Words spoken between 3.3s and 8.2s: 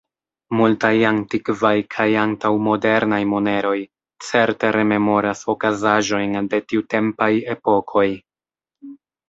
moneroj certe rememoras okazaĵojn de tiutempaj epokoj.